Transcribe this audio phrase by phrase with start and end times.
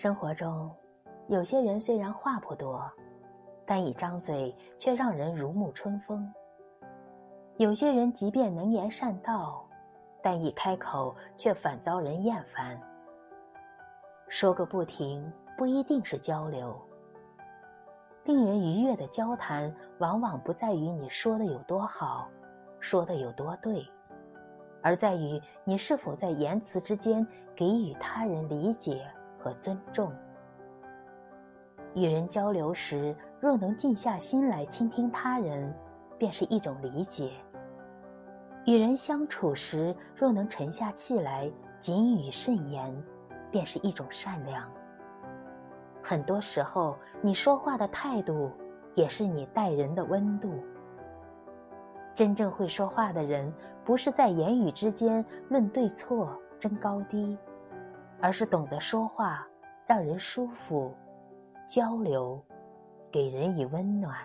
[0.00, 0.74] 生活中，
[1.28, 2.90] 有些人虽然话不多，
[3.66, 6.26] 但一张嘴却让人如沐春风；
[7.58, 9.62] 有些人即便能言善道，
[10.22, 12.80] 但一开口却反遭人厌烦。
[14.26, 16.74] 说个不停，不一定是交流。
[18.24, 22.26] 令人愉悦的交谈，往往不在于你说的有多好，
[22.78, 23.86] 说的有多对，
[24.82, 29.06] 而在于你是否在言辞之间给予他人理解。
[29.42, 30.12] 和尊重。
[31.94, 35.74] 与人交流时，若能静下心来倾听他人，
[36.16, 37.30] 便是一种理解；
[38.66, 41.50] 与人相处时，若能沉下气来
[41.80, 42.94] 谨语慎言，
[43.50, 44.70] 便是一种善良。
[46.02, 48.50] 很多时候，你说话的态度，
[48.94, 50.52] 也是你待人的温度。
[52.14, 53.52] 真正会说话的人，
[53.84, 57.36] 不是在言语之间论对错、争高低。
[58.22, 59.46] 而是懂得说话，
[59.86, 60.94] 让人舒服；
[61.68, 62.42] 交流，
[63.10, 64.16] 给人以温暖。